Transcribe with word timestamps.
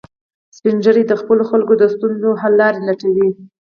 سپین 0.57 0.75
ږیری 0.83 1.03
د 1.07 1.13
خپلو 1.21 1.43
خلکو 1.51 1.73
د 1.77 1.83
ستونزو 1.93 2.29
حل 2.41 2.53
لارې 2.61 2.79
لټوي 2.87 3.29